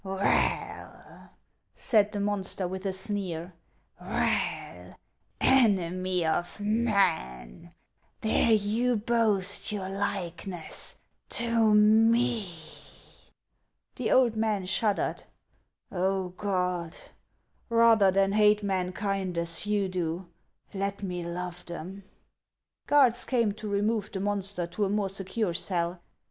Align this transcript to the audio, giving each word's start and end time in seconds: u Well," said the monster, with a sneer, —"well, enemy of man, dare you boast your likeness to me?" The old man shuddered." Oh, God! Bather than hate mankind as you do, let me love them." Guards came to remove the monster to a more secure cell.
u 0.03 0.13
Well," 0.15 1.29
said 1.75 2.11
the 2.11 2.19
monster, 2.19 2.67
with 2.67 2.87
a 2.87 2.91
sneer, 2.91 3.53
—"well, 4.01 4.95
enemy 5.39 6.25
of 6.25 6.59
man, 6.59 7.75
dare 8.21 8.51
you 8.53 8.95
boast 8.95 9.71
your 9.71 9.89
likeness 9.89 10.95
to 11.29 11.75
me?" 11.75 12.49
The 13.97 14.09
old 14.11 14.35
man 14.35 14.65
shuddered." 14.65 15.21
Oh, 15.91 16.29
God! 16.29 16.97
Bather 17.69 18.09
than 18.09 18.31
hate 18.31 18.63
mankind 18.63 19.37
as 19.37 19.67
you 19.67 19.87
do, 19.87 20.27
let 20.73 21.03
me 21.03 21.23
love 21.23 21.63
them." 21.67 22.05
Guards 22.87 23.23
came 23.23 23.51
to 23.51 23.69
remove 23.69 24.11
the 24.11 24.19
monster 24.19 24.65
to 24.65 24.85
a 24.85 24.89
more 24.89 25.09
secure 25.09 25.53
cell. 25.53 26.01